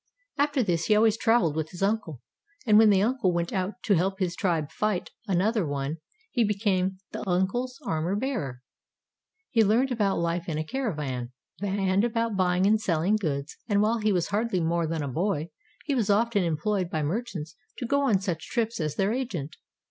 After 0.39 0.63
this, 0.63 0.85
he 0.85 0.95
always 0.95 1.15
traveled 1.15 1.55
with 1.55 1.69
his 1.69 1.83
uncle, 1.83 2.23
and 2.65 2.79
when 2.79 2.89
the 2.89 3.03
uncle 3.03 3.31
went 3.31 3.53
out 3.53 3.75
to 3.83 3.93
help 3.93 4.17
his 4.17 4.35
tribe 4.35 4.71
fight 4.71 5.11
another 5.27 5.63
one, 5.63 5.97
he 6.31 6.43
became 6.43 6.97
the 7.11 7.23
uncle's 7.29 7.79
armor 7.85 8.15
bearer. 8.15 8.63
He 9.51 9.63
learned 9.63 9.91
about 9.91 10.17
life 10.17 10.49
in 10.49 10.57
a 10.57 10.63
caravan, 10.63 11.33
and 11.61 12.03
about 12.03 12.35
buying 12.35 12.65
and 12.65 12.79
seHing 12.79 13.19
goods, 13.19 13.55
and 13.69 13.79
while 13.79 13.99
he 13.99 14.11
was 14.11 14.29
hardly 14.29 14.59
more 14.59 14.87
than 14.87 15.03
a 15.03 15.07
boy, 15.07 15.49
he 15.85 15.93
was 15.93 16.09
often 16.09 16.43
em 16.43 16.57
ployed 16.57 16.89
by 16.89 17.03
merchants 17.03 17.55
to 17.77 17.85
go 17.85 18.01
on 18.01 18.19
such 18.19 18.49
trips 18.49 18.79
as 18.79 18.95
their 18.95 19.13
agent. 19.13 19.55